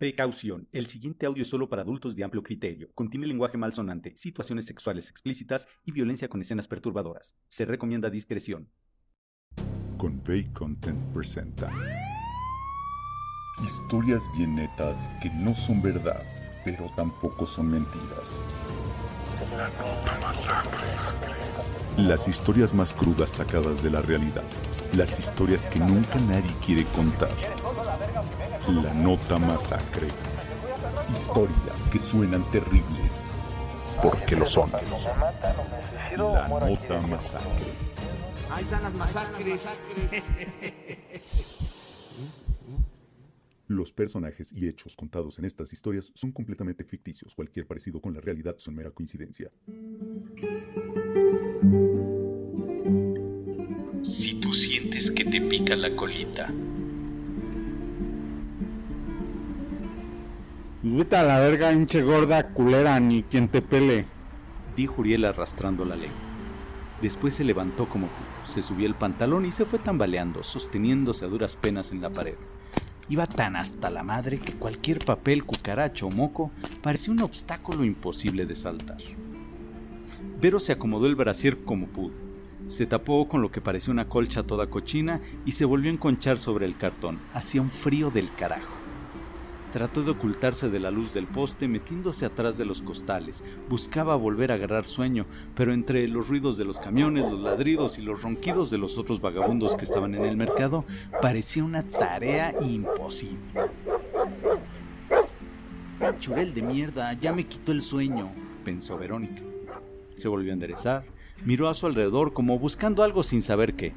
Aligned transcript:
Precaución. 0.00 0.66
El 0.72 0.86
siguiente 0.86 1.26
audio 1.26 1.42
es 1.42 1.50
solo 1.50 1.68
para 1.68 1.82
adultos 1.82 2.16
de 2.16 2.24
amplio 2.24 2.42
criterio. 2.42 2.90
Contiene 2.94 3.26
lenguaje 3.26 3.58
malsonante, 3.58 4.16
situaciones 4.16 4.64
sexuales 4.64 5.10
explícitas 5.10 5.68
y 5.84 5.92
violencia 5.92 6.26
con 6.26 6.40
escenas 6.40 6.66
perturbadoras. 6.66 7.34
Se 7.50 7.66
recomienda 7.66 8.08
discreción. 8.08 8.70
Convey 9.98 10.50
Content 10.52 10.98
presenta 11.12 11.70
Historias 13.62 14.22
bien 14.38 14.54
netas 14.54 14.96
que 15.20 15.28
no 15.34 15.54
son 15.54 15.82
verdad, 15.82 16.22
pero 16.64 16.90
tampoco 16.96 17.44
son 17.44 17.70
mentiras. 17.70 18.30
La 19.54 19.68
nota 19.68 20.18
masacre. 20.22 20.80
Las 21.98 22.26
historias 22.26 22.72
más 22.72 22.94
crudas 22.94 23.28
sacadas 23.28 23.82
de 23.82 23.90
la 23.90 24.00
realidad. 24.00 24.44
Las 24.94 25.18
historias 25.18 25.66
que 25.66 25.78
nunca 25.78 26.18
nadie 26.20 26.54
quiere 26.64 26.86
contar. 26.96 27.28
La 28.70 28.94
nota 28.94 29.36
masacre. 29.36 30.06
Historias 31.10 31.76
que 31.90 31.98
suenan 31.98 32.48
terribles. 32.52 33.24
Porque 34.00 34.36
lo 34.36 34.46
son. 34.46 34.70
La 36.16 36.46
nota 36.48 37.00
masacre. 37.08 37.72
Ahí 38.48 38.62
están 38.62 38.82
las 38.84 38.94
masacres. 38.94 39.66
Los 43.66 43.90
personajes 43.92 44.52
y 44.52 44.68
hechos 44.68 44.94
contados 44.94 45.40
en 45.40 45.46
estas 45.46 45.72
historias 45.72 46.12
son 46.14 46.30
completamente 46.30 46.84
ficticios. 46.84 47.34
Cualquier 47.34 47.66
parecido 47.66 48.00
con 48.00 48.14
la 48.14 48.20
realidad 48.20 48.54
son 48.58 48.76
mera 48.76 48.92
coincidencia. 48.92 49.50
Si 54.02 54.40
tú 54.40 54.52
sientes 54.52 55.10
que 55.10 55.24
te 55.24 55.40
pica 55.40 55.74
la 55.74 55.94
colita, 55.96 56.52
Vete 60.82 61.14
a 61.14 61.22
la 61.22 61.38
verga, 61.40 61.74
hinche 61.74 62.00
gorda, 62.00 62.54
culera, 62.54 62.98
ni 63.00 63.22
quien 63.22 63.48
te 63.48 63.60
pele. 63.60 64.06
Dijo 64.74 65.02
Uriel 65.02 65.26
arrastrando 65.26 65.84
la 65.84 65.94
lengua. 65.94 66.16
Después 67.02 67.34
se 67.34 67.44
levantó 67.44 67.86
como 67.86 68.06
pudo, 68.06 68.52
se 68.52 68.62
subió 68.62 68.86
el 68.86 68.94
pantalón 68.94 69.44
y 69.44 69.52
se 69.52 69.66
fue 69.66 69.78
tambaleando, 69.78 70.42
sosteniéndose 70.42 71.26
a 71.26 71.28
duras 71.28 71.56
penas 71.56 71.92
en 71.92 72.00
la 72.00 72.08
pared. 72.08 72.36
Iba 73.10 73.26
tan 73.26 73.56
hasta 73.56 73.90
la 73.90 74.02
madre 74.02 74.38
que 74.38 74.54
cualquier 74.54 75.00
papel, 75.00 75.44
cucaracho 75.44 76.06
o 76.06 76.10
moco 76.10 76.50
parecía 76.80 77.12
un 77.12 77.20
obstáculo 77.20 77.84
imposible 77.84 78.46
de 78.46 78.56
saltar. 78.56 79.02
Vero 80.40 80.60
se 80.60 80.72
acomodó 80.72 81.06
el 81.06 81.14
brasier 81.14 81.62
como 81.62 81.88
pudo. 81.88 82.14
Se 82.68 82.86
tapó 82.86 83.28
con 83.28 83.42
lo 83.42 83.50
que 83.50 83.60
parecía 83.60 83.92
una 83.92 84.08
colcha 84.08 84.44
toda 84.44 84.68
cochina 84.68 85.20
y 85.44 85.52
se 85.52 85.66
volvió 85.66 85.90
a 85.90 85.94
enconchar 85.94 86.38
sobre 86.38 86.64
el 86.64 86.78
cartón. 86.78 87.18
Hacía 87.34 87.60
un 87.60 87.70
frío 87.70 88.10
del 88.10 88.32
carajo. 88.32 88.79
Trató 89.72 90.02
de 90.02 90.10
ocultarse 90.10 90.68
de 90.68 90.80
la 90.80 90.90
luz 90.90 91.14
del 91.14 91.28
poste 91.28 91.68
metiéndose 91.68 92.26
atrás 92.26 92.58
de 92.58 92.64
los 92.64 92.82
costales. 92.82 93.44
Buscaba 93.68 94.16
volver 94.16 94.50
a 94.50 94.56
agarrar 94.56 94.84
sueño, 94.84 95.26
pero 95.54 95.72
entre 95.72 96.08
los 96.08 96.28
ruidos 96.28 96.56
de 96.56 96.64
los 96.64 96.78
camiones, 96.78 97.30
los 97.30 97.40
ladridos 97.40 97.96
y 97.98 98.02
los 98.02 98.20
ronquidos 98.20 98.70
de 98.70 98.78
los 98.78 98.98
otros 98.98 99.20
vagabundos 99.20 99.76
que 99.76 99.84
estaban 99.84 100.16
en 100.16 100.24
el 100.24 100.36
mercado, 100.36 100.84
parecía 101.22 101.62
una 101.62 101.84
tarea 101.84 102.52
imposible. 102.60 103.38
Churel 106.18 106.52
de 106.52 106.62
mierda, 106.62 107.12
ya 107.12 107.32
me 107.32 107.46
quitó 107.46 107.70
el 107.70 107.82
sueño, 107.82 108.30
pensó 108.64 108.98
Verónica. 108.98 109.42
Se 110.16 110.26
volvió 110.26 110.50
a 110.50 110.54
enderezar, 110.54 111.04
miró 111.44 111.68
a 111.68 111.74
su 111.74 111.86
alrededor 111.86 112.32
como 112.32 112.58
buscando 112.58 113.04
algo 113.04 113.22
sin 113.22 113.40
saber 113.40 113.74
qué. 113.74 113.94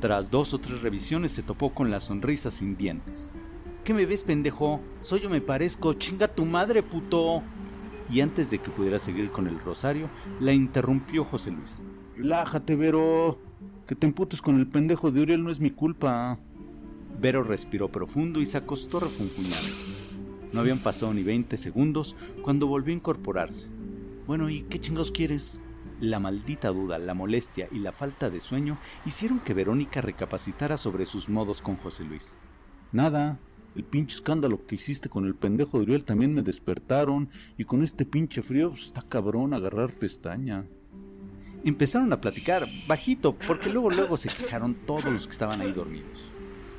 Tras 0.00 0.30
dos 0.30 0.52
o 0.52 0.58
tres 0.58 0.82
revisiones 0.82 1.32
se 1.32 1.42
topó 1.42 1.70
con 1.70 1.90
la 1.90 2.00
sonrisa 2.00 2.50
sin 2.50 2.76
dientes. 2.76 3.30
¿Qué 3.88 3.94
me 3.94 4.04
ves, 4.04 4.22
pendejo? 4.22 4.82
Soy 5.00 5.20
yo 5.20 5.30
me 5.30 5.40
parezco, 5.40 5.94
chinga 5.94 6.28
tu 6.28 6.44
madre, 6.44 6.82
puto. 6.82 7.42
Y 8.10 8.20
antes 8.20 8.50
de 8.50 8.58
que 8.58 8.70
pudiera 8.70 8.98
seguir 8.98 9.30
con 9.30 9.46
el 9.46 9.58
rosario, 9.58 10.10
la 10.40 10.52
interrumpió 10.52 11.24
José 11.24 11.52
Luis. 11.52 11.80
Relájate, 12.14 12.76
Vero. 12.76 13.38
Que 13.86 13.94
te 13.94 14.06
emputes 14.06 14.42
con 14.42 14.58
el 14.58 14.66
pendejo 14.66 15.10
de 15.10 15.22
Uriel 15.22 15.42
no 15.42 15.50
es 15.50 15.58
mi 15.58 15.70
culpa. 15.70 16.38
Vero 17.18 17.42
respiró 17.42 17.90
profundo 17.90 18.42
y 18.42 18.44
se 18.44 18.58
acostó 18.58 19.00
refunfuñando. 19.00 19.72
No 20.52 20.60
habían 20.60 20.80
pasado 20.80 21.14
ni 21.14 21.22
20 21.22 21.56
segundos 21.56 22.14
cuando 22.42 22.66
volvió 22.66 22.92
a 22.92 22.98
incorporarse. 22.98 23.68
Bueno, 24.26 24.50
¿y 24.50 24.64
qué 24.64 24.78
chingados 24.78 25.12
quieres? 25.12 25.58
La 25.98 26.20
maldita 26.20 26.68
duda, 26.68 26.98
la 26.98 27.14
molestia 27.14 27.68
y 27.72 27.78
la 27.78 27.92
falta 27.92 28.28
de 28.28 28.42
sueño 28.42 28.76
hicieron 29.06 29.40
que 29.40 29.54
Verónica 29.54 30.02
recapacitara 30.02 30.76
sobre 30.76 31.06
sus 31.06 31.30
modos 31.30 31.62
con 31.62 31.76
José 31.76 32.04
Luis. 32.04 32.36
Nada. 32.92 33.38
El 33.76 33.84
pinche 33.84 34.16
escándalo 34.16 34.66
que 34.66 34.74
hiciste 34.74 35.08
con 35.08 35.26
el 35.26 35.34
pendejo 35.34 35.78
de 35.78 35.84
Uriel 35.84 36.04
también 36.04 36.34
me 36.34 36.42
despertaron. 36.42 37.28
Y 37.56 37.64
con 37.64 37.82
este 37.82 38.04
pinche 38.04 38.42
frío 38.42 38.70
pues, 38.70 38.84
está 38.84 39.02
cabrón 39.02 39.54
agarrar 39.54 39.92
pestaña. 39.92 40.64
Empezaron 41.64 42.12
a 42.12 42.20
platicar 42.20 42.64
bajito, 42.86 43.34
porque 43.46 43.70
luego 43.70 43.90
luego 43.90 44.16
se 44.16 44.28
quejaron 44.28 44.74
todos 44.74 45.06
los 45.06 45.26
que 45.26 45.32
estaban 45.32 45.60
ahí 45.60 45.72
dormidos. 45.72 46.30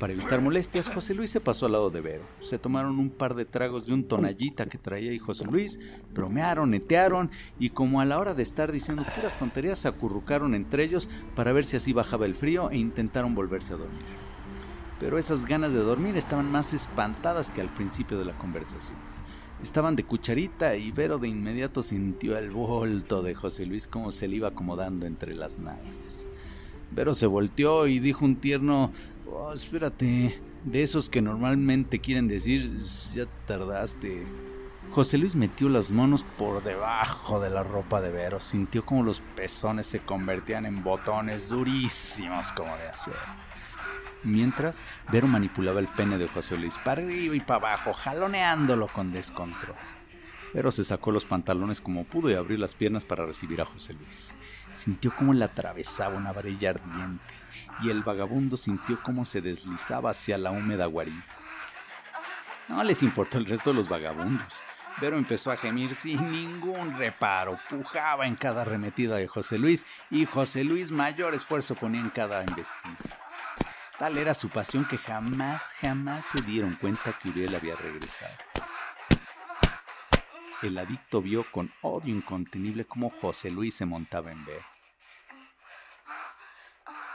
Para 0.00 0.14
evitar 0.14 0.40
molestias, 0.40 0.88
José 0.88 1.12
Luis 1.12 1.28
se 1.28 1.42
pasó 1.42 1.66
al 1.66 1.72
lado 1.72 1.90
de 1.90 2.00
Vero. 2.00 2.24
Se 2.40 2.58
tomaron 2.58 2.98
un 2.98 3.10
par 3.10 3.34
de 3.34 3.44
tragos 3.44 3.86
de 3.86 3.92
un 3.92 4.04
tonallita 4.04 4.64
que 4.64 4.78
traía 4.78 5.10
ahí 5.10 5.18
José 5.18 5.44
Luis, 5.44 5.78
bromearon, 6.14 6.70
netearon 6.70 7.30
y 7.58 7.68
como 7.68 8.00
a 8.00 8.06
la 8.06 8.18
hora 8.18 8.32
de 8.32 8.42
estar 8.42 8.72
diciendo 8.72 9.04
puras 9.14 9.38
tonterías 9.38 9.78
se 9.78 9.88
acurrucaron 9.88 10.54
entre 10.54 10.84
ellos 10.84 11.10
para 11.36 11.52
ver 11.52 11.66
si 11.66 11.76
así 11.76 11.92
bajaba 11.92 12.24
el 12.24 12.34
frío 12.34 12.70
e 12.70 12.78
intentaron 12.78 13.34
volverse 13.34 13.74
a 13.74 13.76
dormir. 13.76 14.29
Pero 15.00 15.18
esas 15.18 15.46
ganas 15.46 15.72
de 15.72 15.80
dormir 15.80 16.16
estaban 16.16 16.52
más 16.52 16.74
espantadas 16.74 17.48
que 17.48 17.62
al 17.62 17.72
principio 17.74 18.18
de 18.18 18.26
la 18.26 18.38
conversación. 18.38 18.96
Estaban 19.62 19.96
de 19.96 20.04
cucharita 20.04 20.76
y 20.76 20.92
Vero 20.92 21.18
de 21.18 21.28
inmediato 21.28 21.82
sintió 21.82 22.36
el 22.38 22.50
volto 22.50 23.22
de 23.22 23.34
José 23.34 23.66
Luis 23.66 23.86
como 23.86 24.12
se 24.12 24.28
le 24.28 24.36
iba 24.36 24.48
acomodando 24.48 25.06
entre 25.06 25.34
las 25.34 25.58
nalgas. 25.58 26.28
Vero 26.90 27.14
se 27.14 27.26
volteó 27.26 27.86
y 27.86 27.98
dijo 27.98 28.24
un 28.24 28.36
tierno, 28.36 28.92
oh, 29.30 29.52
espérate, 29.52 30.38
de 30.64 30.82
esos 30.82 31.08
que 31.08 31.22
normalmente 31.22 32.00
quieren 32.00 32.28
decir, 32.28 32.70
ya 33.14 33.26
tardaste. 33.46 34.26
José 34.90 35.18
Luis 35.18 35.36
metió 35.36 35.68
las 35.68 35.90
manos 35.90 36.24
por 36.36 36.64
debajo 36.64 37.38
de 37.38 37.48
la 37.48 37.62
ropa 37.62 38.00
de 38.00 38.10
Vero, 38.10 38.40
sintió 38.40 38.84
como 38.84 39.02
los 39.02 39.20
pezones 39.36 39.86
se 39.86 40.00
convertían 40.00 40.66
en 40.66 40.82
botones 40.82 41.48
durísimos 41.48 42.50
como 42.52 42.76
de 42.76 42.88
acero. 42.88 43.16
Mientras, 44.22 44.82
Vero 45.10 45.26
manipulaba 45.26 45.80
el 45.80 45.88
pene 45.88 46.18
de 46.18 46.28
José 46.28 46.56
Luis 46.56 46.76
para 46.78 47.02
arriba 47.02 47.34
y 47.34 47.40
para 47.40 47.68
abajo, 47.68 47.92
jaloneándolo 47.92 48.88
con 48.88 49.12
descontrol. 49.12 49.76
Vero 50.52 50.70
se 50.70 50.84
sacó 50.84 51.12
los 51.12 51.24
pantalones 51.24 51.80
como 51.80 52.04
pudo 52.04 52.30
y 52.30 52.34
abrió 52.34 52.58
las 52.58 52.74
piernas 52.74 53.04
para 53.04 53.24
recibir 53.24 53.60
a 53.60 53.66
José 53.66 53.94
Luis. 53.94 54.34
Sintió 54.74 55.14
cómo 55.14 55.32
le 55.32 55.44
atravesaba 55.44 56.16
una 56.16 56.32
varilla 56.32 56.70
ardiente 56.70 57.34
y 57.82 57.90
el 57.90 58.02
vagabundo 58.02 58.56
sintió 58.56 59.00
cómo 59.02 59.24
se 59.24 59.40
deslizaba 59.40 60.10
hacia 60.10 60.38
la 60.38 60.50
húmeda 60.50 60.86
guarida. 60.86 61.24
No 62.68 62.82
les 62.84 63.02
importó 63.02 63.38
el 63.38 63.46
resto 63.46 63.70
de 63.70 63.76
los 63.76 63.88
vagabundos. 63.88 64.46
Vero 65.00 65.16
empezó 65.16 65.50
a 65.50 65.56
gemir 65.56 65.94
sin 65.94 66.30
ningún 66.30 66.98
reparo, 66.98 67.58
pujaba 67.70 68.26
en 68.26 68.34
cada 68.34 68.62
arremetida 68.62 69.16
de 69.16 69.28
José 69.28 69.56
Luis 69.56 69.86
y 70.10 70.26
José 70.26 70.64
Luis 70.64 70.90
mayor 70.90 71.34
esfuerzo 71.34 71.74
ponía 71.74 72.00
en 72.00 72.10
cada 72.10 72.42
embestida. 72.42 73.19
Tal 74.00 74.16
era 74.16 74.32
su 74.32 74.48
pasión 74.48 74.86
que 74.86 74.96
jamás, 74.96 75.74
jamás 75.78 76.24
se 76.32 76.40
dieron 76.40 76.74
cuenta 76.76 77.12
que 77.22 77.28
Uriel 77.28 77.54
había 77.54 77.76
regresado. 77.76 78.34
El 80.62 80.78
adicto 80.78 81.20
vio 81.20 81.44
con 81.52 81.70
odio 81.82 82.14
incontenible 82.14 82.86
cómo 82.86 83.10
José 83.10 83.50
Luis 83.50 83.74
se 83.74 83.84
montaba 83.84 84.32
en 84.32 84.42
Vero. 84.46 84.64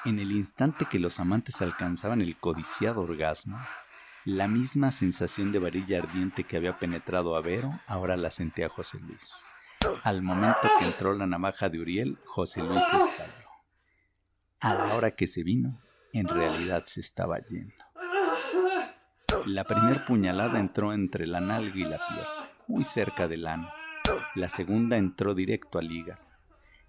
En 0.05 0.19
el 0.19 0.31
instante 0.31 0.85
que 0.85 0.99
los 0.99 1.19
amantes 1.19 1.59
alcanzaban 1.63 2.21
el 2.21 2.37
codiciado 2.37 3.01
orgasmo, 3.01 3.59
la 4.23 4.47
misma 4.47 4.91
sensación 4.91 5.51
de 5.51 5.57
varilla 5.57 5.97
ardiente 5.97 6.43
que 6.43 6.55
había 6.55 6.77
penetrado 6.77 7.35
a 7.35 7.41
Vero 7.41 7.79
ahora 7.87 8.15
la 8.15 8.29
sentía 8.29 8.69
José 8.69 8.99
Luis. 8.99 9.33
Al 10.03 10.21
momento 10.21 10.69
que 10.77 10.85
entró 10.85 11.15
la 11.15 11.25
navaja 11.25 11.67
de 11.67 11.79
Uriel, 11.79 12.19
José 12.27 12.61
Luis 12.61 12.83
estalló. 12.83 13.49
A 14.59 14.75
la 14.75 14.93
hora 14.93 15.15
que 15.15 15.25
se 15.25 15.41
vino, 15.41 15.81
en 16.19 16.27
realidad 16.27 16.83
se 16.85 17.01
estaba 17.01 17.39
yendo. 17.39 17.73
La 19.45 19.63
primer 19.63 20.05
puñalada 20.05 20.59
entró 20.59 20.93
entre 20.93 21.27
la 21.27 21.39
nalga 21.41 21.75
y 21.75 21.83
la 21.83 21.97
pierna, 22.07 22.49
muy 22.67 22.83
cerca 22.83 23.27
del 23.27 23.45
ano. 23.47 23.69
La 24.35 24.49
segunda 24.49 24.97
entró 24.97 25.35
directo 25.35 25.77
al 25.77 25.91
hígado. 25.91 26.21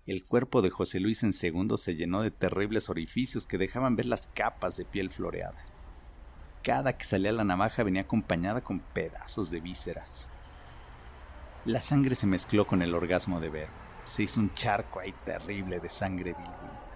El 0.06 0.24
cuerpo 0.24 0.62
de 0.62 0.70
José 0.70 1.00
Luis 1.00 1.22
en 1.24 1.32
segundos 1.32 1.82
se 1.82 1.96
llenó 1.96 2.22
de 2.22 2.30
terribles 2.30 2.88
orificios 2.88 3.46
que 3.46 3.58
dejaban 3.58 3.96
ver 3.96 4.06
las 4.06 4.28
capas 4.28 4.76
de 4.76 4.84
piel 4.84 5.10
floreada. 5.10 5.64
Cada 6.62 6.96
que 6.96 7.04
salía 7.04 7.32
la 7.32 7.44
navaja 7.44 7.82
venía 7.82 8.02
acompañada 8.02 8.60
con 8.60 8.80
pedazos 8.80 9.50
de 9.50 9.60
vísceras. 9.60 10.28
La 11.64 11.80
sangre 11.80 12.14
se 12.14 12.28
mezcló 12.28 12.66
con 12.66 12.82
el 12.82 12.94
orgasmo 12.94 13.40
de 13.40 13.48
ver. 13.48 13.68
Se 14.04 14.22
hizo 14.22 14.38
un 14.38 14.54
charco 14.54 15.00
ahí 15.00 15.12
terrible 15.24 15.80
de 15.80 15.90
sangre 15.90 16.32
diluida. 16.32 16.95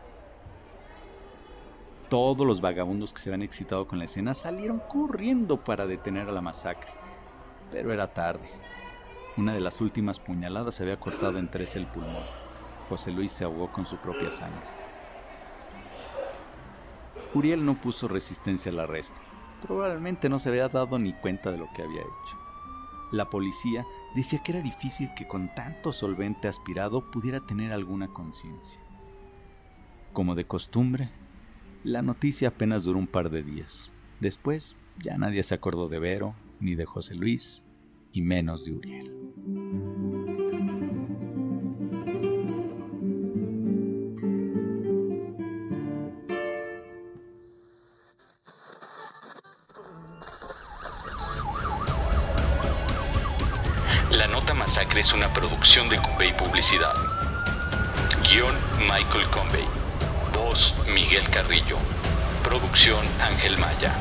Todos 2.11 2.45
los 2.45 2.61
vagabundos 2.61 3.13
que 3.13 3.21
se 3.21 3.31
habían 3.31 3.43
excitado 3.43 3.87
con 3.87 4.01
la 4.01 4.07
escena 4.07 4.35
salieron 4.35 4.83
corriendo 4.89 5.63
para 5.63 5.87
detener 5.87 6.29
a 6.29 6.33
la 6.33 6.41
masacre. 6.41 6.91
Pero 7.71 7.93
era 7.93 8.13
tarde. 8.13 8.51
Una 9.37 9.55
de 9.55 9.61
las 9.61 9.81
últimas 9.81 10.19
puñaladas 10.19 10.81
había 10.81 10.99
cortado 10.99 11.39
en 11.39 11.49
tres 11.49 11.77
el 11.77 11.87
pulmón. 11.87 12.25
José 12.89 13.13
Luis 13.13 13.31
se 13.31 13.45
ahogó 13.45 13.71
con 13.71 13.87
su 13.87 13.97
propia 13.99 14.29
sangre. 14.33 14.67
Uriel 17.33 17.65
no 17.65 17.75
puso 17.77 18.09
resistencia 18.09 18.73
al 18.73 18.81
arresto. 18.81 19.21
Probablemente 19.63 20.29
no 20.29 20.41
se 20.41 20.49
había 20.49 20.69
dado 20.69 20.99
ni 20.99 21.13
cuenta 21.13 21.53
de 21.53 21.59
lo 21.59 21.69
que 21.77 21.83
había 21.83 22.01
hecho. 22.01 22.37
La 23.13 23.27
policía 23.27 23.87
decía 24.17 24.43
que 24.43 24.51
era 24.51 24.63
difícil 24.63 25.11
que 25.17 25.29
con 25.29 25.55
tanto 25.55 25.93
solvente 25.93 26.49
aspirado 26.49 27.09
pudiera 27.13 27.39
tener 27.39 27.73
alguna 27.73 28.09
conciencia. 28.09 28.81
Como 30.13 30.35
de 30.35 30.45
costumbre, 30.45 31.11
la 31.85 32.03
noticia 32.03 32.49
apenas 32.49 32.85
duró 32.85 32.99
un 32.99 33.07
par 33.07 33.31
de 33.31 33.43
días. 33.43 33.91
Después 34.21 34.77
ya 34.99 35.17
nadie 35.17 35.43
se 35.43 35.55
acordó 35.55 35.89
de 35.89 35.99
Vero, 35.99 36.35
ni 36.61 36.75
de 36.75 36.85
José 36.85 37.15
Luis, 37.15 37.65
y 38.13 38.23
menos 38.23 38.65
de 38.65 38.73
Uriel. 38.73 39.11
La 54.11 54.27
Nota 54.27 54.53
Masacre 54.55 55.01
es 55.01 55.15
una 55.15 55.33
producción 55.33 55.89
de 55.89 55.97
Convey 55.97 56.37
Publicidad. 56.37 56.95
Guión 58.29 58.55
Michael 58.81 59.27
Convey. 59.31 59.80
Miguel 60.93 61.31
Carrillo. 61.31 61.77
Producción 62.43 63.07
Ángel 63.21 63.57
Maya. 63.59 63.95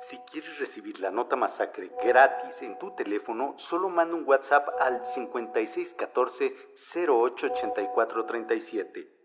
Si 0.00 0.16
quieres 0.30 0.58
recibir 0.58 0.98
la 1.00 1.10
nota 1.10 1.36
masacre 1.36 1.90
gratis 2.02 2.62
en 2.62 2.78
tu 2.78 2.94
teléfono, 2.94 3.52
solo 3.58 3.90
manda 3.90 4.16
un 4.16 4.26
WhatsApp 4.26 4.68
al 4.80 5.04
5614 5.04 6.54
088437. 6.74 9.15